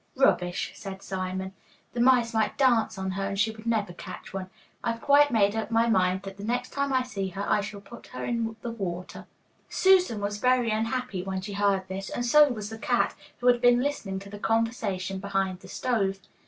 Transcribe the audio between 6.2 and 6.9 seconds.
that the next